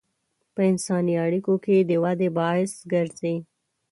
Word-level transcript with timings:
په 0.53 0.61
انساني 0.71 1.13
اړیکو 1.25 1.53
کې 1.65 1.77
د 1.89 1.91
ودې 2.03 2.29
باعث 2.37 2.71
ګرځي. 2.91 3.35